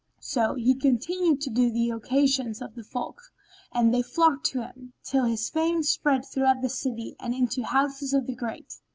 [0.19, 3.21] So he continued to do the occasions of the folk
[3.71, 7.61] and they to flock to him, till his fame spread throughout the city and into
[7.61, 8.73] the houses of the great.